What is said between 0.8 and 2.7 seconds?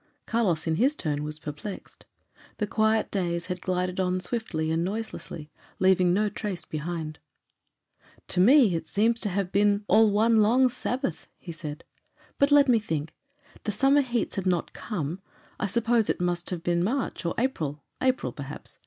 turn was perplexed. The